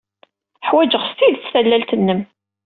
Ḥwajeɣ 0.67 1.03
s 1.09 1.11
tidet 1.17 1.49
tallalt-nnem. 1.53 2.21